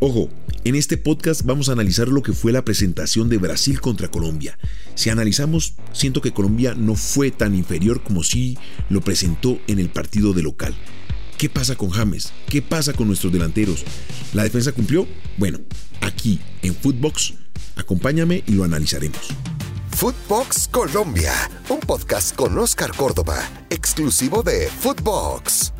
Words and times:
Ojo, 0.00 0.28
en 0.62 0.76
este 0.76 0.96
podcast 0.96 1.42
vamos 1.42 1.68
a 1.68 1.72
analizar 1.72 2.06
lo 2.06 2.22
que 2.22 2.32
fue 2.32 2.52
la 2.52 2.64
presentación 2.64 3.28
de 3.28 3.38
Brasil 3.38 3.80
contra 3.80 4.08
Colombia. 4.08 4.56
Si 4.94 5.10
analizamos, 5.10 5.74
siento 5.92 6.20
que 6.20 6.32
Colombia 6.32 6.74
no 6.76 6.94
fue 6.94 7.32
tan 7.32 7.56
inferior 7.56 8.00
como 8.04 8.22
si 8.22 8.56
lo 8.90 9.00
presentó 9.00 9.58
en 9.66 9.80
el 9.80 9.88
partido 9.88 10.34
de 10.34 10.42
local. 10.42 10.76
¿Qué 11.36 11.50
pasa 11.50 11.74
con 11.74 11.90
James? 11.90 12.32
¿Qué 12.48 12.62
pasa 12.62 12.92
con 12.92 13.08
nuestros 13.08 13.32
delanteros? 13.32 13.84
¿La 14.34 14.44
defensa 14.44 14.70
cumplió? 14.70 15.04
Bueno, 15.36 15.58
aquí 16.00 16.38
en 16.62 16.76
Footbox, 16.76 17.34
acompáñame 17.74 18.44
y 18.46 18.52
lo 18.52 18.62
analizaremos. 18.62 19.30
Footbox 19.96 20.68
Colombia, 20.68 21.32
un 21.70 21.80
podcast 21.80 22.36
con 22.36 22.56
Oscar 22.56 22.94
Córdoba, 22.94 23.50
exclusivo 23.68 24.44
de 24.44 24.68
Footbox. 24.68 25.72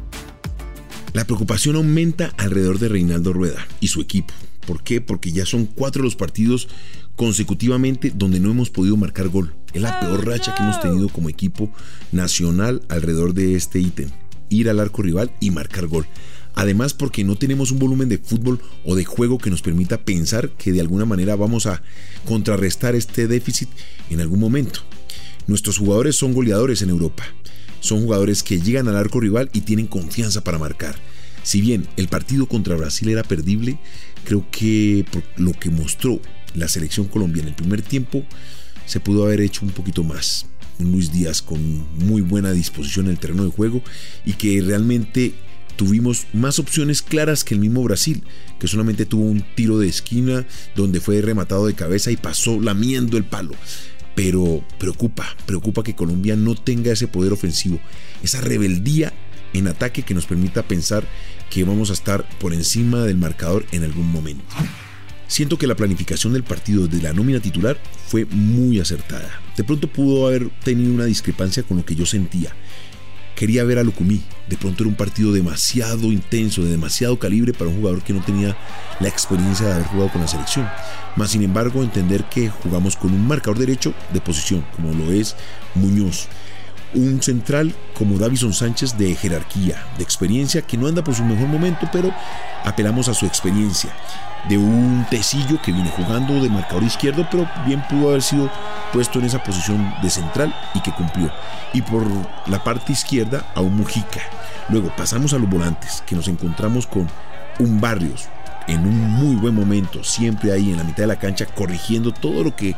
La 1.18 1.24
preocupación 1.24 1.74
aumenta 1.74 2.32
alrededor 2.38 2.78
de 2.78 2.88
Reinaldo 2.88 3.32
Rueda 3.32 3.66
y 3.80 3.88
su 3.88 4.00
equipo. 4.00 4.32
¿Por 4.64 4.84
qué? 4.84 5.00
Porque 5.00 5.32
ya 5.32 5.44
son 5.44 5.66
cuatro 5.66 6.04
los 6.04 6.14
partidos 6.14 6.68
consecutivamente 7.16 8.12
donde 8.14 8.38
no 8.38 8.52
hemos 8.52 8.70
podido 8.70 8.96
marcar 8.96 9.26
gol. 9.26 9.52
Es 9.72 9.82
la 9.82 9.98
peor 9.98 10.24
racha 10.24 10.54
que 10.54 10.62
hemos 10.62 10.80
tenido 10.80 11.08
como 11.08 11.28
equipo 11.28 11.72
nacional 12.12 12.82
alrededor 12.88 13.34
de 13.34 13.56
este 13.56 13.80
ítem. 13.80 14.10
Ir 14.48 14.70
al 14.70 14.78
arco 14.78 15.02
rival 15.02 15.32
y 15.40 15.50
marcar 15.50 15.88
gol. 15.88 16.06
Además 16.54 16.94
porque 16.94 17.24
no 17.24 17.34
tenemos 17.34 17.72
un 17.72 17.80
volumen 17.80 18.08
de 18.08 18.18
fútbol 18.18 18.60
o 18.84 18.94
de 18.94 19.04
juego 19.04 19.38
que 19.38 19.50
nos 19.50 19.60
permita 19.60 20.04
pensar 20.04 20.50
que 20.50 20.70
de 20.70 20.80
alguna 20.80 21.04
manera 21.04 21.34
vamos 21.34 21.66
a 21.66 21.82
contrarrestar 22.26 22.94
este 22.94 23.26
déficit 23.26 23.68
en 24.08 24.20
algún 24.20 24.38
momento. 24.38 24.82
Nuestros 25.48 25.78
jugadores 25.78 26.14
son 26.14 26.32
goleadores 26.32 26.80
en 26.82 26.90
Europa. 26.90 27.24
Son 27.80 28.02
jugadores 28.02 28.42
que 28.42 28.60
llegan 28.60 28.88
al 28.88 28.96
arco 28.96 29.20
rival 29.20 29.50
y 29.52 29.62
tienen 29.62 29.86
confianza 29.86 30.42
para 30.42 30.58
marcar. 30.58 30.96
Si 31.42 31.60
bien 31.60 31.86
el 31.96 32.08
partido 32.08 32.46
contra 32.46 32.76
Brasil 32.76 33.08
era 33.08 33.22
perdible, 33.22 33.78
creo 34.24 34.44
que 34.50 35.04
por 35.10 35.22
lo 35.36 35.52
que 35.52 35.70
mostró 35.70 36.20
la 36.54 36.68
selección 36.68 37.06
colombiana 37.06 37.48
en 37.48 37.54
el 37.54 37.62
primer 37.62 37.82
tiempo, 37.82 38.24
se 38.86 39.00
pudo 39.00 39.24
haber 39.24 39.40
hecho 39.40 39.64
un 39.64 39.70
poquito 39.70 40.02
más. 40.02 40.46
Un 40.78 40.92
Luis 40.92 41.12
Díaz 41.12 41.42
con 41.42 41.60
muy 42.04 42.20
buena 42.22 42.52
disposición 42.52 43.06
en 43.06 43.12
el 43.12 43.18
terreno 43.18 43.44
de 43.44 43.50
juego 43.50 43.82
y 44.24 44.34
que 44.34 44.60
realmente 44.60 45.34
tuvimos 45.76 46.26
más 46.32 46.58
opciones 46.58 47.02
claras 47.02 47.44
que 47.44 47.54
el 47.54 47.60
mismo 47.60 47.82
Brasil, 47.82 48.24
que 48.58 48.68
solamente 48.68 49.06
tuvo 49.06 49.24
un 49.24 49.44
tiro 49.54 49.78
de 49.78 49.88
esquina 49.88 50.44
donde 50.74 51.00
fue 51.00 51.22
rematado 51.22 51.66
de 51.66 51.74
cabeza 51.74 52.10
y 52.10 52.16
pasó 52.16 52.60
lamiendo 52.60 53.16
el 53.16 53.24
palo 53.24 53.54
pero 54.18 54.64
preocupa, 54.78 55.36
preocupa 55.46 55.84
que 55.84 55.94
Colombia 55.94 56.34
no 56.34 56.56
tenga 56.56 56.90
ese 56.90 57.06
poder 57.06 57.32
ofensivo, 57.32 57.78
esa 58.20 58.40
rebeldía 58.40 59.12
en 59.52 59.68
ataque 59.68 60.02
que 60.02 60.12
nos 60.12 60.26
permita 60.26 60.64
pensar 60.64 61.04
que 61.50 61.62
vamos 61.62 61.90
a 61.90 61.92
estar 61.92 62.28
por 62.40 62.52
encima 62.52 63.04
del 63.04 63.16
marcador 63.16 63.64
en 63.70 63.84
algún 63.84 64.10
momento. 64.10 64.42
Siento 65.28 65.56
que 65.56 65.68
la 65.68 65.76
planificación 65.76 66.32
del 66.32 66.42
partido 66.42 66.88
de 66.88 67.00
la 67.00 67.12
nómina 67.12 67.38
titular 67.38 67.78
fue 68.08 68.24
muy 68.24 68.80
acertada. 68.80 69.40
De 69.56 69.62
pronto 69.62 69.86
pudo 69.86 70.26
haber 70.26 70.50
tenido 70.64 70.92
una 70.92 71.04
discrepancia 71.04 71.62
con 71.62 71.76
lo 71.76 71.84
que 71.84 71.94
yo 71.94 72.04
sentía. 72.04 72.52
Quería 73.38 73.62
ver 73.62 73.78
a 73.78 73.84
Lucumí. 73.84 74.20
De 74.48 74.56
pronto 74.56 74.82
era 74.82 74.90
un 74.90 74.96
partido 74.96 75.30
demasiado 75.30 76.10
intenso, 76.10 76.64
de 76.64 76.70
demasiado 76.70 77.20
calibre 77.20 77.52
para 77.52 77.70
un 77.70 77.76
jugador 77.76 78.02
que 78.02 78.12
no 78.12 78.20
tenía 78.20 78.56
la 78.98 79.06
experiencia 79.06 79.64
de 79.64 79.74
haber 79.74 79.86
jugado 79.86 80.10
con 80.10 80.22
la 80.22 80.26
selección. 80.26 80.68
Más 81.14 81.30
sin 81.30 81.44
embargo, 81.44 81.84
entender 81.84 82.24
que 82.24 82.48
jugamos 82.48 82.96
con 82.96 83.12
un 83.12 83.28
marcador 83.28 83.60
derecho 83.60 83.94
de 84.12 84.20
posición, 84.20 84.64
como 84.74 84.92
lo 84.92 85.12
es 85.12 85.36
Muñoz. 85.76 86.26
Un 86.94 87.22
central 87.22 87.74
como 87.94 88.18
Davison 88.18 88.54
Sánchez 88.54 88.96
de 88.96 89.14
jerarquía, 89.14 89.84
de 89.98 90.02
experiencia, 90.02 90.62
que 90.62 90.78
no 90.78 90.86
anda 90.86 91.04
por 91.04 91.14
su 91.14 91.24
mejor 91.24 91.48
momento, 91.48 91.88
pero 91.92 92.14
apelamos 92.64 93.08
a 93.08 93.14
su 93.14 93.26
experiencia. 93.26 93.90
De 94.48 94.56
un 94.56 95.04
Tecillo 95.10 95.60
que 95.60 95.72
viene 95.72 95.90
jugando 95.90 96.40
de 96.42 96.48
marcador 96.48 96.84
izquierdo, 96.84 97.26
pero 97.30 97.48
bien 97.66 97.82
pudo 97.90 98.10
haber 98.10 98.22
sido 98.22 98.50
puesto 98.92 99.18
en 99.18 99.26
esa 99.26 99.42
posición 99.42 99.92
de 100.02 100.08
central 100.08 100.54
y 100.74 100.80
que 100.80 100.92
cumplió. 100.92 101.30
Y 101.74 101.82
por 101.82 102.04
la 102.46 102.62
parte 102.64 102.92
izquierda 102.92 103.44
a 103.54 103.60
un 103.60 103.76
Mujica. 103.76 104.22
Luego 104.70 104.90
pasamos 104.96 105.34
a 105.34 105.38
los 105.38 105.50
volantes, 105.50 106.02
que 106.06 106.16
nos 106.16 106.28
encontramos 106.28 106.86
con 106.86 107.08
un 107.58 107.80
Barrios, 107.80 108.28
en 108.66 108.86
un 108.86 108.98
muy 108.98 109.34
buen 109.34 109.54
momento, 109.54 110.04
siempre 110.04 110.52
ahí 110.52 110.70
en 110.70 110.76
la 110.76 110.84
mitad 110.84 111.02
de 111.02 111.08
la 111.08 111.18
cancha, 111.18 111.46
corrigiendo 111.46 112.12
todo 112.12 112.44
lo 112.44 112.54
que 112.54 112.76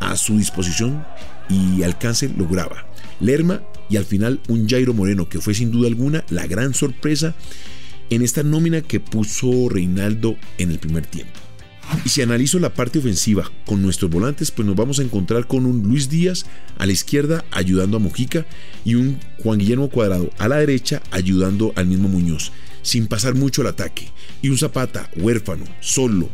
a 0.00 0.16
su 0.16 0.38
disposición 0.38 1.04
y 1.48 1.82
alcance 1.82 2.28
lograba. 2.28 2.84
Lerma 3.22 3.62
y 3.88 3.96
al 3.96 4.04
final 4.04 4.40
un 4.48 4.68
Jairo 4.68 4.92
Moreno, 4.94 5.28
que 5.28 5.40
fue 5.40 5.54
sin 5.54 5.70
duda 5.70 5.88
alguna 5.88 6.24
la 6.28 6.46
gran 6.46 6.74
sorpresa 6.74 7.34
en 8.10 8.22
esta 8.22 8.42
nómina 8.42 8.82
que 8.82 9.00
puso 9.00 9.68
Reinaldo 9.68 10.36
en 10.58 10.70
el 10.70 10.78
primer 10.78 11.06
tiempo. 11.06 11.32
Y 12.04 12.08
si 12.08 12.22
analizo 12.22 12.58
la 12.58 12.74
parte 12.74 12.98
ofensiva 12.98 13.50
con 13.66 13.82
nuestros 13.82 14.10
volantes, 14.10 14.50
pues 14.50 14.66
nos 14.66 14.76
vamos 14.76 14.98
a 14.98 15.02
encontrar 15.02 15.46
con 15.46 15.66
un 15.66 15.82
Luis 15.82 16.08
Díaz 16.08 16.46
a 16.78 16.86
la 16.86 16.92
izquierda 16.92 17.44
ayudando 17.50 17.96
a 17.96 18.00
Mojica 18.00 18.46
y 18.84 18.94
un 18.94 19.18
Juan 19.42 19.58
Guillermo 19.58 19.90
Cuadrado 19.90 20.30
a 20.38 20.48
la 20.48 20.56
derecha 20.56 21.02
ayudando 21.10 21.72
al 21.76 21.86
mismo 21.86 22.08
Muñoz 22.08 22.52
sin 22.82 23.06
pasar 23.06 23.34
mucho 23.34 23.62
el 23.62 23.68
ataque, 23.68 24.08
y 24.42 24.48
un 24.48 24.58
Zapata 24.58 25.08
huérfano, 25.16 25.64
solo, 25.80 26.28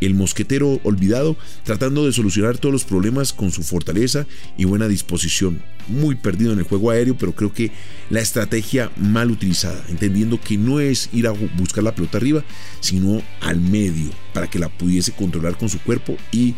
el 0.00 0.14
mosquetero 0.14 0.80
olvidado, 0.82 1.36
tratando 1.62 2.06
de 2.06 2.12
solucionar 2.12 2.58
todos 2.58 2.72
los 2.72 2.84
problemas 2.84 3.32
con 3.32 3.50
su 3.50 3.62
fortaleza 3.62 4.26
y 4.56 4.64
buena 4.64 4.88
disposición. 4.88 5.62
Muy 5.88 6.14
perdido 6.14 6.52
en 6.52 6.58
el 6.58 6.64
juego 6.64 6.90
aéreo, 6.90 7.16
pero 7.16 7.34
creo 7.34 7.52
que 7.52 7.70
la 8.10 8.20
estrategia 8.20 8.90
mal 8.96 9.30
utilizada, 9.30 9.84
entendiendo 9.88 10.40
que 10.40 10.56
no 10.56 10.80
es 10.80 11.10
ir 11.12 11.26
a 11.26 11.30
buscar 11.30 11.84
la 11.84 11.94
pelota 11.94 12.18
arriba, 12.18 12.44
sino 12.80 13.22
al 13.40 13.60
medio, 13.60 14.10
para 14.32 14.48
que 14.48 14.58
la 14.58 14.68
pudiese 14.68 15.12
controlar 15.12 15.56
con 15.56 15.68
su 15.68 15.78
cuerpo 15.80 16.16
y 16.32 16.54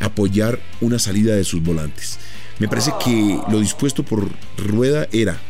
apoyar 0.00 0.60
una 0.80 0.98
salida 0.98 1.34
de 1.34 1.44
sus 1.44 1.62
volantes. 1.62 2.18
Me 2.58 2.68
parece 2.68 2.92
que 3.04 3.38
lo 3.50 3.60
dispuesto 3.60 4.02
por 4.02 4.28
Rueda 4.56 5.08
era 5.12 5.40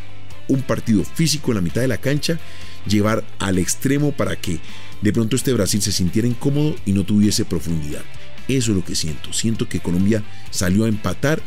un 0.49 0.63
partido 0.63 1.05
físico 1.05 1.51
en 1.51 1.57
la 1.57 1.61
mitad 1.61 1.81
de 1.81 1.89
la 1.89 1.99
cancha 1.99 2.39
llevar 2.87 3.25
al 3.39 3.59
extremo 3.59 4.13
para 4.13 4.37
que 4.37 4.61
de 5.07 5.13
pronto 5.13 5.37
este 5.37 5.53
Brasil 5.53 5.81
se 5.81 5.93
sintiera 5.93 6.27
incómodo 6.27 6.75
y 6.85 6.93
no 6.93 7.05
tuviese 7.05 7.45
profundidad. 7.45 8.03
Eso 8.49 8.73
es 8.73 8.77
lo 8.77 8.85
que 8.85 8.97
siento. 8.97 9.33
Siento 9.33 9.69
que 9.69 9.79
Colombia 9.79 10.25
salió 10.51 10.85
a 10.85 10.89
empatar 10.89 11.41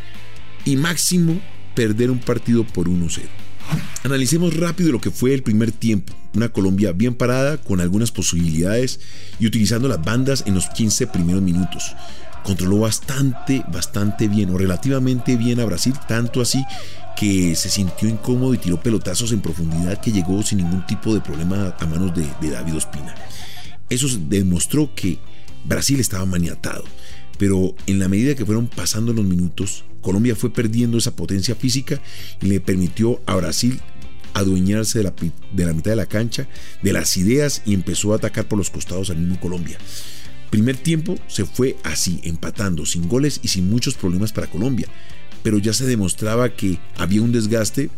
y 0.63 0.77
máximo 0.77 1.41
perder 1.75 2.09
un 2.09 2.19
partido 2.19 2.63
por 2.63 2.87
1-0. 2.87 3.19
Analicemos 4.05 4.55
rápido 4.55 4.93
lo 4.93 5.01
que 5.01 5.11
fue 5.11 5.33
el 5.33 5.43
primer 5.43 5.73
tiempo. 5.73 6.13
Una 6.33 6.47
Colombia 6.47 6.93
bien 6.93 7.15
parada, 7.15 7.57
con 7.57 7.81
algunas 7.81 8.11
posibilidades 8.11 9.01
y 9.41 9.47
utilizando 9.47 9.89
las 9.89 10.01
bandas 10.01 10.45
en 10.47 10.55
los 10.55 10.67
15 10.69 11.07
primeros 11.07 11.41
minutos. 11.41 11.97
Controló 12.45 12.79
bastante, 12.79 13.65
bastante 13.73 14.29
bien 14.29 14.51
o 14.51 14.57
relativamente 14.57 15.35
bien 15.35 15.59
a 15.59 15.65
Brasil, 15.65 15.93
tanto 16.07 16.39
así 16.39 16.63
que 17.17 17.53
se 17.57 17.69
sintió 17.69 18.07
incómodo 18.07 18.53
y 18.53 18.57
tiró 18.57 18.79
pelotazos 18.79 19.33
en 19.33 19.41
profundidad 19.41 19.99
que 19.99 20.13
llegó 20.13 20.41
sin 20.43 20.59
ningún 20.59 20.85
tipo 20.85 21.13
de 21.13 21.19
problema 21.19 21.75
a 21.77 21.85
manos 21.85 22.13
de, 22.15 22.49
David 22.49 22.77
Ospina. 22.77 23.13
Eso 23.89 24.07
demostró 24.29 24.93
que 24.95 25.17
Brasil 25.65 25.99
estaba 25.99 26.25
maniatado, 26.25 26.83
pero 27.37 27.75
en 27.87 27.99
la 27.99 28.07
medida 28.07 28.35
que 28.35 28.45
fueron 28.45 28.67
pasando 28.67 29.13
los 29.13 29.25
minutos, 29.25 29.83
Colombia 30.01 30.35
fue 30.35 30.51
perdiendo 30.51 30.97
esa 30.97 31.15
potencia 31.15 31.55
física 31.55 32.01
y 32.41 32.47
le 32.47 32.59
permitió 32.59 33.21
a 33.25 33.35
Brasil 33.35 33.79
adueñarse 34.33 34.99
de 34.99 35.03
la, 35.03 35.73
mitad 35.73 35.91
de 35.91 35.95
la 35.95 36.05
cancha, 36.05 36.47
de 36.81 36.93
las 36.93 37.17
ideas 37.17 37.61
y 37.65 37.73
empezó 37.73 38.13
a 38.13 38.17
atacar 38.17 38.47
por 38.47 38.57
los 38.57 38.69
costados 38.69 39.09
al 39.09 39.17
mismo 39.17 39.39
Colombia. 39.39 39.77
Primer 40.49 40.77
tiempo 40.77 41.15
se 41.27 41.45
fue 41.45 41.77
así, 41.83 42.21
empatando, 42.23 42.85
sin 42.85 43.07
goles 43.07 43.39
y 43.43 43.49
sin 43.49 43.69
muchos 43.69 43.95
problemas 43.95 44.31
para 44.31 44.47
Colombia 44.47 44.87
pero 45.43 45.57
ya 45.57 45.73
se 45.73 45.85
demostraba 45.85 46.49
que 46.49 46.79
había 46.97 47.21
un 47.21 47.31
desgaste 47.31 47.89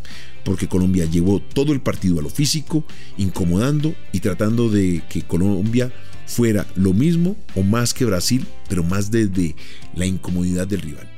porque 0.44 0.68
Colombia 0.68 1.06
llevó 1.06 1.40
todo 1.40 1.74
el 1.74 1.82
partido 1.82 2.20
a 2.20 2.24
lo 2.24 2.30
físico, 2.30 2.84
incomodando 3.18 3.96
y 4.12 4.20
tratando 4.20 4.70
de 4.70 5.04
que 5.10 5.22
Colombia 5.22 5.92
fuera 6.26 6.66
lo 6.76 6.94
mismo 6.94 7.36
o 7.56 7.64
más 7.64 7.94
que 7.94 8.06
Brasil, 8.06 8.48
pero 8.70 8.84
más 8.84 9.12
desde 9.12 9.56
la 9.96 10.06
incomodidad 10.06 10.68
del 10.68 10.82
rival. 10.82 11.10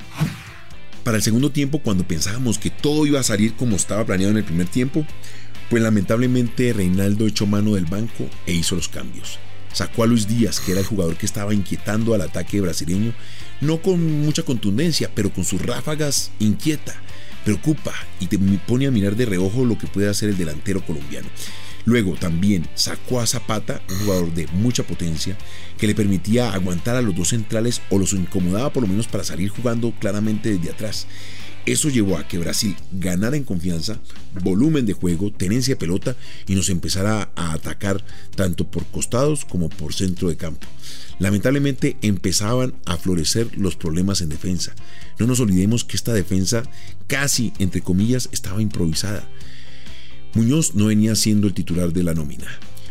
Para 1.04 1.18
el 1.18 1.24
segundo 1.24 1.52
tiempo, 1.52 1.80
cuando 1.80 2.08
pensábamos 2.08 2.58
que 2.58 2.69
todo 2.69 3.06
iba 3.06 3.19
a 3.19 3.24
salir 3.24 3.54
como 3.56 3.76
estaba 3.76 4.06
planeado 4.06 4.31
en 4.31 4.38
el 4.38 4.46
primer 4.46 4.68
tiempo, 4.68 5.06
pues 5.69 5.84
lamentablemente 5.84 6.72
Reinaldo 6.74 7.28
echó 7.28 7.46
mano 7.46 7.76
del 7.76 7.86
banco 7.86 8.30
e 8.46 8.54
hizo 8.54 8.76
los 8.76 8.88
cambios. 8.88 9.40
Sacó 9.74 10.04
a 10.04 10.08
Luis 10.08 10.28
Díaz, 10.28 10.60
que 10.60 10.72
era 10.72 10.81
el 10.81 10.86
jugador 10.86 11.18
que 11.18 11.26
estaba 11.26 11.54
inquietando 11.54 12.14
al 12.14 12.22
ataque 12.22 12.62
brasileño, 12.62 13.14
no 13.63 13.81
con 13.81 14.21
mucha 14.24 14.44
contundencia, 14.44 15.10
pero 15.13 15.31
con 15.31 15.45
sus 15.45 15.62
ráfagas 15.62 16.31
inquieta, 16.39 16.95
preocupa 17.44 17.94
y 18.19 18.27
te 18.27 18.38
pone 18.38 18.88
a 18.88 18.92
mirar 18.92 19.15
de 19.15 19.25
reojo 19.25 19.65
lo 19.65 19.77
que 19.77 19.88
puede 19.88 20.10
hacer 20.10 20.30
el 20.30 20.38
delantero 20.38 20.86
colombiano. 20.86 21.27
Luego 21.86 22.15
también 22.15 22.68
sacó 22.75 23.19
a 23.19 23.27
Zapata, 23.27 23.81
un 23.89 24.00
jugador 24.00 24.33
de 24.33 24.48
mucha 24.54 24.83
potencia, 24.83 25.38
que 25.77 25.88
le 25.88 25.95
permitía 25.95 26.54
aguantar 26.54 26.95
a 26.95 27.01
los 27.01 27.15
dos 27.15 27.30
centrales 27.30 27.81
o 27.89 27.98
los 27.98 28.13
incomodaba 28.13 28.71
por 28.71 28.83
lo 28.83 28.88
menos 28.88 29.07
para 29.07 29.25
salir 29.25 29.50
jugando 29.50 29.92
claramente 30.00 30.56
desde 30.57 30.71
atrás. 30.71 31.07
Eso 31.65 31.89
llevó 31.89 32.18
a 32.18 32.27
que 32.27 32.38
Brasil 32.38 32.75
ganara 32.92 33.38
en 33.38 33.45
confianza, 33.45 33.98
volumen 34.44 34.86
de 34.86 34.94
juego, 34.94 35.31
tenencia 35.31 35.75
de 35.75 35.80
pelota 35.80 36.18
y 36.45 36.56
nos 36.56 36.69
empezara 36.69 37.31
a 37.36 37.54
atacar 37.54 38.04
tanto 38.36 38.69
por 38.69 38.86
costados 38.88 39.45
como 39.45 39.69
por 39.69 39.94
centro 39.94 40.27
de 40.27 40.36
campo. 40.36 40.68
Lamentablemente 41.19 41.95
empezaban 42.01 42.74
a 42.86 42.98
florecer 42.98 43.57
los 43.57 43.77
problemas 43.77 44.19
en 44.19 44.30
defensa. 44.30 44.75
No 45.19 45.25
nos 45.25 45.39
olvidemos 45.39 45.86
que 45.86 45.95
esta 45.95 46.13
defensa 46.13 46.63
casi, 47.07 47.54
entre 47.60 47.81
comillas, 47.81 48.27
estaba 48.33 48.62
improvisada. 48.62 49.25
Muñoz 50.33 50.75
no 50.75 50.88
venía 50.88 51.16
siendo 51.16 51.48
el 51.48 51.54
titular 51.54 51.94
de 51.94 52.04
la 52.04 52.13
nómina. 52.13 52.48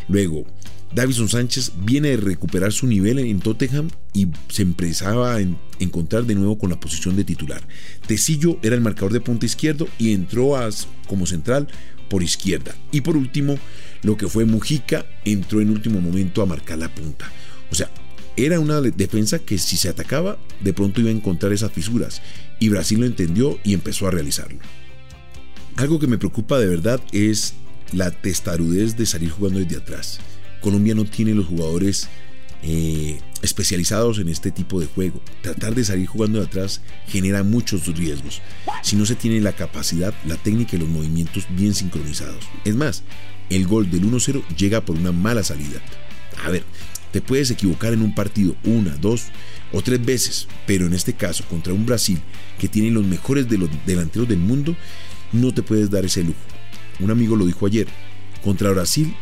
Luego, 0.07 0.45
Davison 0.93 1.27
Sánchez 1.27 1.71
viene 1.83 2.09
de 2.09 2.17
recuperar 2.17 2.71
su 2.71 2.85
nivel 2.85 3.17
en 3.17 3.39
Tottenham 3.39 3.89
y 4.13 4.27
se 4.49 4.61
empezaba 4.61 5.35
a 5.35 5.41
encontrar 5.79 6.25
de 6.25 6.35
nuevo 6.35 6.59
con 6.59 6.69
la 6.69 6.79
posición 6.79 7.15
de 7.15 7.23
titular. 7.23 7.67
Tecillo 8.05 8.59
era 8.61 8.75
el 8.75 8.81
marcador 8.81 9.11
de 9.11 9.21
punta 9.21 9.45
izquierdo 9.45 9.87
y 9.97 10.13
entró 10.13 10.55
como 11.07 11.25
central 11.25 11.67
por 12.09 12.21
izquierda. 12.21 12.75
Y 12.91 13.01
por 13.01 13.17
último, 13.17 13.57
lo 14.03 14.17
que 14.17 14.27
fue 14.27 14.45
Mujica 14.45 15.05
entró 15.25 15.61
en 15.61 15.71
último 15.71 15.99
momento 15.99 16.43
a 16.43 16.45
marcar 16.45 16.77
la 16.77 16.93
punta. 16.93 17.31
O 17.71 17.75
sea, 17.75 17.89
era 18.37 18.59
una 18.59 18.79
defensa 18.81 19.39
que 19.39 19.57
si 19.57 19.77
se 19.77 19.89
atacaba, 19.89 20.37
de 20.61 20.73
pronto 20.73 21.01
iba 21.01 21.09
a 21.09 21.13
encontrar 21.13 21.53
esas 21.53 21.71
fisuras. 21.71 22.21
Y 22.59 22.69
Brasil 22.69 22.99
lo 22.99 23.07
entendió 23.07 23.59
y 23.63 23.73
empezó 23.73 24.07
a 24.07 24.11
realizarlo. 24.11 24.59
Algo 25.75 25.99
que 25.99 26.07
me 26.07 26.19
preocupa 26.19 26.59
de 26.59 26.67
verdad 26.67 27.01
es 27.11 27.55
la 27.93 28.11
testarudez 28.11 28.95
de 28.95 29.07
salir 29.07 29.31
jugando 29.31 29.59
desde 29.59 29.77
atrás. 29.77 30.19
Colombia 30.63 30.95
no 30.95 31.05
tiene 31.05 31.33
los 31.33 31.45
jugadores 31.45 32.07
eh, 32.63 33.19
especializados 33.41 34.19
en 34.19 34.29
este 34.29 34.49
tipo 34.49 34.79
de 34.79 34.87
juego. 34.87 35.21
Tratar 35.41 35.75
de 35.75 35.83
salir 35.83 36.07
jugando 36.07 36.39
de 36.39 36.45
atrás 36.45 36.81
genera 37.07 37.43
muchos 37.43 37.85
riesgos. 37.87 38.41
Si 38.81 38.95
no 38.95 39.05
se 39.05 39.15
tiene 39.15 39.41
la 39.41 39.51
capacidad, 39.51 40.13
la 40.25 40.37
técnica 40.37 40.77
y 40.77 40.79
los 40.79 40.87
movimientos 40.87 41.45
bien 41.49 41.75
sincronizados. 41.75 42.45
Es 42.63 42.75
más, 42.75 43.03
el 43.49 43.67
gol 43.67 43.91
del 43.91 44.05
1-0 44.05 44.41
llega 44.55 44.81
por 44.81 44.95
una 44.95 45.11
mala 45.11 45.43
salida. 45.43 45.81
A 46.45 46.49
ver, 46.49 46.63
te 47.11 47.21
puedes 47.21 47.51
equivocar 47.51 47.91
en 47.91 48.01
un 48.01 48.15
partido 48.15 48.55
una, 48.63 48.95
dos 48.95 49.25
o 49.73 49.81
tres 49.81 50.03
veces, 50.03 50.47
pero 50.65 50.87
en 50.87 50.93
este 50.93 51.13
caso 51.13 51.43
contra 51.49 51.73
un 51.73 51.85
Brasil 51.85 52.19
que 52.57 52.69
tiene 52.69 52.91
los 52.91 53.05
mejores 53.05 53.49
de 53.49 53.57
los 53.57 53.69
delanteros 53.85 54.29
del 54.29 54.39
mundo, 54.39 54.75
no 55.33 55.53
te 55.53 55.61
puedes 55.61 55.89
dar 55.91 56.05
ese 56.05 56.23
lujo. 56.23 56.39
Un 57.01 57.11
amigo 57.11 57.35
lo 57.35 57.45
dijo 57.45 57.65
ayer, 57.65 57.87
contra 58.43 58.71
Brasil 58.71 59.13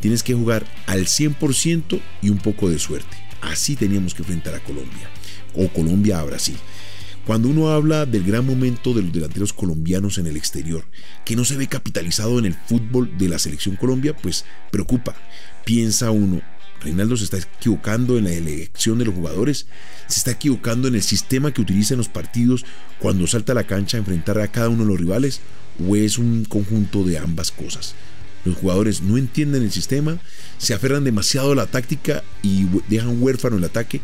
tienes 0.00 0.22
que 0.22 0.34
jugar 0.34 0.66
al 0.86 1.06
100% 1.06 2.00
y 2.22 2.30
un 2.30 2.38
poco 2.38 2.70
de 2.70 2.78
suerte. 2.78 3.16
Así 3.40 3.76
teníamos 3.76 4.14
que 4.14 4.22
enfrentar 4.22 4.54
a 4.54 4.60
Colombia 4.60 5.08
o 5.54 5.68
Colombia 5.68 6.20
a 6.20 6.24
Brasil. 6.24 6.56
Cuando 7.26 7.48
uno 7.48 7.68
habla 7.70 8.06
del 8.06 8.24
gran 8.24 8.46
momento 8.46 8.94
de 8.94 9.02
los 9.02 9.12
delanteros 9.12 9.52
colombianos 9.52 10.16
en 10.16 10.26
el 10.26 10.36
exterior, 10.36 10.84
que 11.26 11.36
no 11.36 11.44
se 11.44 11.56
ve 11.56 11.66
capitalizado 11.66 12.38
en 12.38 12.46
el 12.46 12.54
fútbol 12.54 13.18
de 13.18 13.28
la 13.28 13.38
selección 13.38 13.76
Colombia, 13.76 14.16
pues 14.16 14.46
preocupa. 14.70 15.14
Piensa 15.64 16.10
uno, 16.10 16.40
Reinaldo 16.80 17.16
se 17.16 17.24
está 17.24 17.38
equivocando 17.38 18.18
en 18.18 18.24
la 18.24 18.32
elección 18.32 18.98
de 18.98 19.04
los 19.04 19.14
jugadores, 19.14 19.66
se 20.06 20.18
está 20.18 20.30
equivocando 20.30 20.88
en 20.88 20.94
el 20.94 21.02
sistema 21.02 21.52
que 21.52 21.60
utiliza 21.60 21.94
en 21.94 21.98
los 21.98 22.08
partidos 22.08 22.64
cuando 22.98 23.26
salta 23.26 23.52
a 23.52 23.56
la 23.56 23.64
cancha 23.64 23.96
a 23.96 24.00
enfrentar 24.00 24.38
a 24.40 24.48
cada 24.48 24.68
uno 24.68 24.84
de 24.84 24.90
los 24.90 24.98
rivales, 24.98 25.40
o 25.86 25.96
es 25.96 26.18
un 26.18 26.44
conjunto 26.44 27.04
de 27.04 27.18
ambas 27.18 27.50
cosas. 27.50 27.94
Los 28.44 28.56
jugadores 28.56 29.02
no 29.02 29.18
entienden 29.18 29.62
el 29.62 29.72
sistema, 29.72 30.18
se 30.58 30.74
aferran 30.74 31.04
demasiado 31.04 31.52
a 31.52 31.56
la 31.56 31.66
táctica 31.66 32.22
y 32.42 32.66
dejan 32.88 33.22
huérfano 33.22 33.56
el 33.56 33.64
ataque, 33.64 34.00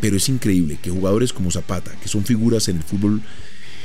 pero 0.00 0.16
es 0.16 0.28
increíble 0.28 0.78
que 0.80 0.90
jugadores 0.90 1.32
como 1.32 1.50
Zapata, 1.50 1.92
que 2.00 2.08
son 2.08 2.24
figuras 2.24 2.68
en 2.68 2.76
el 2.76 2.82
fútbol 2.82 3.22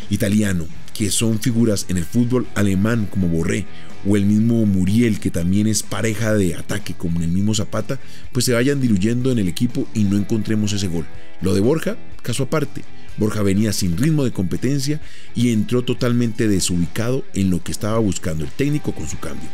italiano, 0.09 0.67
que 0.93 1.09
son 1.09 1.39
figuras 1.39 1.85
en 1.89 1.97
el 1.97 2.05
fútbol 2.05 2.47
alemán 2.55 3.07
como 3.09 3.27
Borré, 3.27 3.65
o 4.05 4.17
el 4.17 4.25
mismo 4.25 4.65
Muriel, 4.65 5.19
que 5.19 5.31
también 5.31 5.65
es 5.65 5.81
pareja 5.81 6.33
de 6.33 6.55
ataque 6.55 6.93
como 6.93 7.19
en 7.19 7.23
el 7.23 7.31
mismo 7.31 7.55
Zapata, 7.55 7.99
pues 8.31 8.45
se 8.45 8.53
vayan 8.53 8.81
diluyendo 8.81 9.31
en 9.31 9.39
el 9.39 9.47
equipo 9.47 9.87
y 9.93 10.03
no 10.03 10.17
encontremos 10.17 10.73
ese 10.73 10.87
gol. 10.87 11.05
Lo 11.41 11.53
de 11.53 11.61
Borja, 11.61 11.97
caso 12.23 12.43
aparte. 12.43 12.83
Borja 13.17 13.43
venía 13.43 13.73
sin 13.73 13.95
ritmo 13.95 14.23
de 14.23 14.31
competencia 14.31 14.99
y 15.35 15.51
entró 15.51 15.83
totalmente 15.83 16.47
desubicado 16.47 17.23
en 17.35 17.51
lo 17.51 17.61
que 17.61 17.71
estaba 17.71 17.99
buscando 17.99 18.43
el 18.43 18.51
técnico 18.51 18.91
con 18.91 19.07
su 19.07 19.19
cambio. 19.19 19.47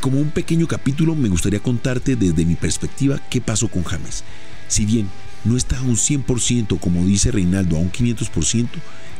Como 0.00 0.18
un 0.18 0.30
pequeño 0.30 0.66
capítulo 0.66 1.14
me 1.14 1.28
gustaría 1.28 1.60
contarte 1.60 2.16
desde 2.16 2.46
mi 2.46 2.54
perspectiva 2.54 3.20
qué 3.28 3.42
pasó 3.42 3.68
con 3.68 3.84
James. 3.84 4.24
Si 4.68 4.86
bien 4.86 5.10
no 5.44 5.56
está 5.56 5.78
a 5.78 5.82
un 5.82 5.96
100% 5.96 6.80
como 6.80 7.04
dice 7.04 7.30
Reinaldo, 7.30 7.76
a 7.76 7.80
un 7.80 7.92
500%, 7.92 8.68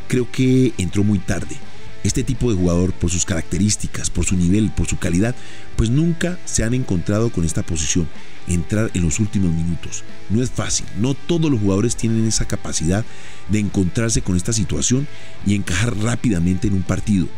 creo 0.09 0.31
que 0.31 0.73
entró 0.79 1.05
muy 1.05 1.19
tarde. 1.19 1.57
Este 2.05 2.25
tipo 2.25 2.51
de 2.51 2.57
jugador, 2.57 2.93
por 2.93 3.11
sus 3.11 3.25
características, 3.25 4.11
por 4.11 4.25
su 4.25 4.37
nivel, 4.37 4.71
por 4.71 4.87
su 4.87 4.99
calidad, 4.99 5.35
pues 5.77 5.91
nunca 5.91 6.39
se 6.45 6.65
han 6.65 6.75
encontrado 6.75 7.31
con 7.31 7.45
esta 7.45 7.63
posición, 7.63 8.09
entrar 8.49 8.91
en 8.95 9.03
los 9.03 9.21
últimos 9.21 9.53
minutos. 9.53 10.03
No 10.29 10.43
es 10.43 10.51
fácil, 10.51 10.87
no 10.99 11.15
todos 11.15 11.51
los 11.51 11.61
jugadores 11.61 11.97
tienen 11.97 12.27
esa 12.27 12.47
capacidad 12.47 13.05
de 13.49 13.61
encontrarse 13.61 14.23
con 14.23 14.37
esta 14.37 14.53
situación 14.53 15.07
y 15.47 15.55
encajar 15.55 15.97
rápidamente 15.97 16.67
en 16.67 16.75
un 16.75 16.83
partido. 16.83 17.29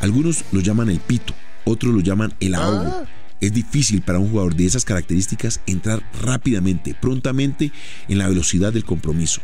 Algunos 0.00 0.44
lo 0.52 0.60
llaman 0.60 0.88
el 0.88 1.00
pito, 1.00 1.34
otros 1.64 1.92
lo 1.92 2.00
llaman 2.00 2.34
el 2.40 2.54
ahogo. 2.54 3.02
Ah. 3.02 3.04
Es 3.40 3.52
difícil 3.52 4.02
para 4.02 4.18
un 4.18 4.30
jugador 4.30 4.56
de 4.56 4.66
esas 4.66 4.84
características 4.84 5.60
entrar 5.66 6.02
rápidamente, 6.22 6.96
prontamente 7.00 7.70
en 8.08 8.18
la 8.18 8.28
velocidad 8.28 8.72
del 8.72 8.84
compromiso. 8.84 9.40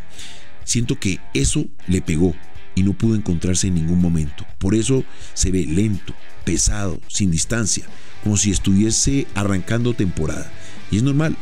Siento 0.64 0.98
que 0.98 1.20
eso 1.32 1.66
le 1.86 2.02
pegó 2.02 2.34
y 2.74 2.82
no 2.82 2.92
pudo 2.92 3.14
encontrarse 3.14 3.68
en 3.68 3.74
ningún 3.74 4.00
momento. 4.00 4.46
Por 4.58 4.74
eso 4.74 5.04
se 5.34 5.50
ve 5.50 5.64
lento, 5.66 6.14
pesado, 6.44 7.00
sin 7.08 7.30
distancia, 7.30 7.84
como 8.22 8.36
si 8.36 8.50
estuviese 8.50 9.26
arrancando 9.34 9.94
temporada. 9.94 10.50
Y 10.90 10.96
es 10.96 11.02
normal, 11.02 11.36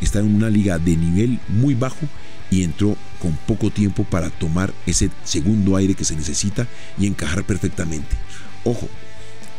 está 0.00 0.20
en 0.20 0.34
una 0.34 0.50
liga 0.50 0.78
de 0.78 0.96
nivel 0.96 1.40
muy 1.48 1.74
bajo 1.74 2.08
y 2.50 2.62
entró 2.62 2.96
con 3.20 3.32
poco 3.46 3.70
tiempo 3.70 4.04
para 4.04 4.30
tomar 4.30 4.72
ese 4.86 5.10
segundo 5.24 5.76
aire 5.76 5.94
que 5.94 6.04
se 6.04 6.16
necesita 6.16 6.68
y 6.98 7.06
encajar 7.06 7.44
perfectamente. 7.44 8.16
Ojo, 8.64 8.88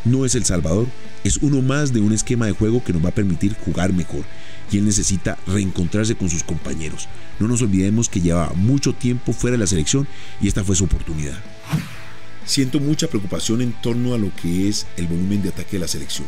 no 0.06 0.24
es 0.24 0.34
El 0.34 0.44
Salvador, 0.44 0.86
es 1.24 1.36
uno 1.38 1.60
más 1.60 1.92
de 1.92 2.00
un 2.00 2.12
esquema 2.12 2.46
de 2.46 2.52
juego 2.52 2.82
que 2.82 2.92
nos 2.92 3.04
va 3.04 3.10
a 3.10 3.14
permitir 3.14 3.54
jugar 3.54 3.92
mejor 3.92 4.24
y 4.70 4.78
él 4.78 4.84
necesita 4.84 5.38
reencontrarse 5.46 6.16
con 6.16 6.30
sus 6.30 6.42
compañeros. 6.42 7.08
No 7.38 7.48
nos 7.48 7.62
olvidemos 7.62 8.08
que 8.08 8.20
llevaba 8.20 8.54
mucho 8.54 8.92
tiempo 8.92 9.32
fuera 9.32 9.52
de 9.52 9.58
la 9.58 9.66
selección 9.66 10.08
y 10.40 10.48
esta 10.48 10.64
fue 10.64 10.76
su 10.76 10.84
oportunidad. 10.84 11.38
Siento 12.44 12.78
mucha 12.78 13.08
preocupación 13.08 13.60
en 13.60 13.72
torno 13.82 14.14
a 14.14 14.18
lo 14.18 14.34
que 14.36 14.68
es 14.68 14.86
el 14.96 15.06
volumen 15.06 15.42
de 15.42 15.48
ataque 15.48 15.72
de 15.72 15.80
la 15.80 15.88
selección. 15.88 16.26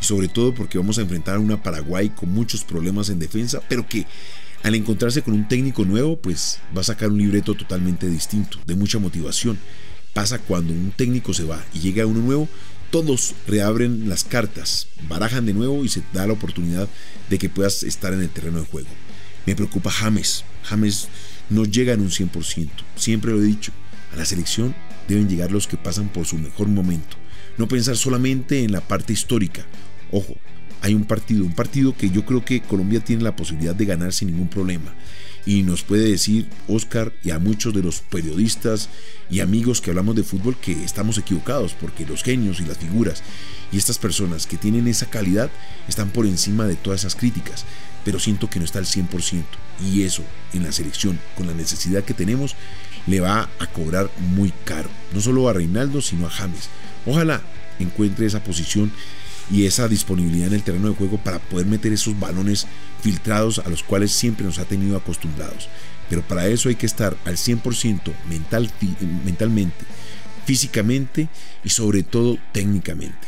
Y 0.00 0.04
sobre 0.04 0.28
todo 0.28 0.54
porque 0.54 0.78
vamos 0.78 0.98
a 0.98 1.02
enfrentar 1.02 1.36
a 1.36 1.40
una 1.40 1.62
Paraguay 1.62 2.10
con 2.10 2.32
muchos 2.32 2.64
problemas 2.64 3.08
en 3.08 3.20
defensa, 3.20 3.60
pero 3.68 3.86
que 3.86 4.06
al 4.64 4.74
encontrarse 4.74 5.22
con 5.22 5.34
un 5.34 5.46
técnico 5.46 5.84
nuevo, 5.84 6.16
pues 6.16 6.58
va 6.76 6.80
a 6.80 6.84
sacar 6.84 7.10
un 7.10 7.18
libreto 7.18 7.54
totalmente 7.54 8.08
distinto, 8.08 8.58
de 8.66 8.74
mucha 8.74 8.98
motivación. 8.98 9.58
Pasa 10.12 10.38
cuando 10.38 10.72
un 10.72 10.92
técnico 10.96 11.34
se 11.34 11.44
va 11.44 11.62
y 11.74 11.80
llega 11.80 12.06
uno 12.06 12.20
nuevo, 12.20 12.48
todos 12.94 13.34
reabren 13.48 14.08
las 14.08 14.22
cartas, 14.22 14.86
barajan 15.08 15.46
de 15.46 15.52
nuevo 15.52 15.84
y 15.84 15.88
se 15.88 16.04
da 16.12 16.28
la 16.28 16.34
oportunidad 16.34 16.88
de 17.28 17.38
que 17.38 17.48
puedas 17.48 17.82
estar 17.82 18.14
en 18.14 18.20
el 18.20 18.28
terreno 18.28 18.60
de 18.60 18.66
juego. 18.66 18.86
Me 19.46 19.56
preocupa 19.56 19.90
James. 19.90 20.44
James 20.62 21.08
no 21.50 21.64
llega 21.64 21.92
en 21.92 22.02
un 22.02 22.10
100%. 22.10 22.68
Siempre 22.94 23.32
lo 23.32 23.42
he 23.42 23.46
dicho. 23.46 23.72
A 24.12 24.16
la 24.16 24.24
selección 24.24 24.76
deben 25.08 25.28
llegar 25.28 25.50
los 25.50 25.66
que 25.66 25.76
pasan 25.76 26.08
por 26.08 26.24
su 26.24 26.38
mejor 26.38 26.68
momento. 26.68 27.16
No 27.58 27.66
pensar 27.66 27.96
solamente 27.96 28.62
en 28.62 28.70
la 28.70 28.80
parte 28.80 29.12
histórica. 29.12 29.66
Ojo, 30.12 30.36
hay 30.80 30.94
un 30.94 31.04
partido, 31.04 31.44
un 31.44 31.56
partido 31.56 31.96
que 31.96 32.10
yo 32.10 32.24
creo 32.24 32.44
que 32.44 32.62
Colombia 32.62 33.00
tiene 33.00 33.24
la 33.24 33.34
posibilidad 33.34 33.74
de 33.74 33.86
ganar 33.86 34.12
sin 34.12 34.28
ningún 34.28 34.48
problema 34.48 34.94
y 35.46 35.62
nos 35.62 35.82
puede 35.82 36.10
decir 36.10 36.48
Oscar 36.68 37.12
y 37.22 37.30
a 37.30 37.38
muchos 37.38 37.74
de 37.74 37.82
los 37.82 38.00
periodistas 38.00 38.88
y 39.30 39.40
amigos 39.40 39.80
que 39.80 39.90
hablamos 39.90 40.16
de 40.16 40.22
fútbol 40.22 40.56
que 40.56 40.72
estamos 40.84 41.18
equivocados 41.18 41.74
porque 41.74 42.06
los 42.06 42.22
genios 42.22 42.60
y 42.60 42.64
las 42.64 42.78
figuras 42.78 43.22
y 43.72 43.78
estas 43.78 43.98
personas 43.98 44.46
que 44.46 44.56
tienen 44.56 44.86
esa 44.86 45.06
calidad 45.06 45.50
están 45.88 46.10
por 46.10 46.26
encima 46.26 46.66
de 46.66 46.76
todas 46.76 47.00
esas 47.00 47.16
críticas, 47.16 47.64
pero 48.04 48.18
siento 48.18 48.48
que 48.48 48.58
no 48.58 48.64
está 48.64 48.78
al 48.78 48.86
100% 48.86 49.42
y 49.84 50.02
eso 50.02 50.22
en 50.52 50.62
la 50.62 50.72
selección 50.72 51.18
con 51.36 51.46
la 51.46 51.54
necesidad 51.54 52.04
que 52.04 52.14
tenemos 52.14 52.54
le 53.06 53.20
va 53.20 53.50
a 53.58 53.66
cobrar 53.66 54.10
muy 54.34 54.52
caro, 54.64 54.88
no 55.12 55.20
solo 55.20 55.48
a 55.48 55.52
Reinaldo 55.52 56.00
sino 56.00 56.26
a 56.26 56.30
James. 56.30 56.68
Ojalá 57.06 57.42
encuentre 57.78 58.26
esa 58.26 58.42
posición 58.42 58.92
y 59.50 59.66
esa 59.66 59.88
disponibilidad 59.88 60.48
en 60.48 60.54
el 60.54 60.62
terreno 60.62 60.88
de 60.88 60.94
juego 60.94 61.18
para 61.18 61.38
poder 61.38 61.66
meter 61.66 61.92
esos 61.92 62.18
balones 62.18 62.66
filtrados 63.02 63.58
a 63.58 63.68
los 63.68 63.82
cuales 63.82 64.12
siempre 64.12 64.44
nos 64.44 64.58
ha 64.58 64.64
tenido 64.64 64.96
acostumbrados. 64.96 65.68
Pero 66.08 66.22
para 66.22 66.46
eso 66.46 66.68
hay 66.68 66.74
que 66.74 66.86
estar 66.86 67.16
al 67.24 67.36
100% 67.36 68.12
mental, 68.28 68.70
mentalmente, 69.24 69.84
físicamente 70.44 71.28
y 71.62 71.70
sobre 71.70 72.02
todo 72.02 72.38
técnicamente. 72.52 73.26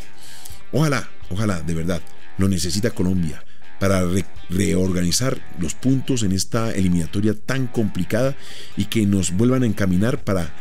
Ojalá, 0.73 1.09
ojalá, 1.31 1.61
de 1.61 1.75
verdad, 1.75 2.03
lo 2.39 2.49
necesita 2.49 2.91
Colombia 2.91 3.43
para 3.79 4.03
reorganizar 4.49 5.39
los 5.59 5.75
puntos 5.75 6.23
en 6.23 6.33
esta 6.33 6.73
eliminatoria 6.73 7.35
tan 7.35 7.67
complicada 7.67 8.35
y 8.77 8.87
que 8.87 9.05
nos 9.07 9.33
vuelvan 9.33 9.63
a 9.63 9.67
encaminar 9.67 10.23
para 10.25 10.55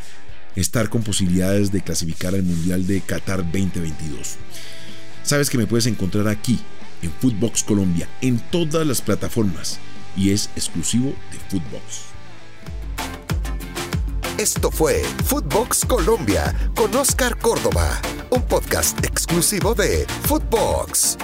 estar 0.56 0.90
con 0.90 1.04
posibilidades 1.04 1.72
de 1.72 1.82
clasificar 1.82 2.34
al 2.34 2.44
Mundial 2.44 2.88
de 2.88 3.02
Qatar 3.02 3.44
2022. 3.44 4.38
Sabes 5.26 5.50
que 5.50 5.58
me 5.58 5.66
puedes 5.66 5.88
encontrar 5.88 6.28
aquí, 6.28 6.60
en 7.02 7.12
Footbox 7.12 7.64
Colombia, 7.64 8.08
en 8.22 8.40
todas 8.52 8.86
las 8.86 9.02
plataformas 9.02 9.80
y 10.16 10.30
es 10.30 10.52
exclusivo 10.56 11.16
de 11.32 11.40
Footbox. 11.50 12.02
Esto 14.38 14.70
fue 14.70 15.02
Footbox 15.26 15.84
Colombia 15.86 16.54
con 16.76 16.96
Oscar 16.96 17.40
Córdoba, 17.40 18.00
un 18.30 18.44
podcast 18.44 19.04
exclusivo 19.04 19.74
de 19.74 20.06
Footbox. 20.28 21.18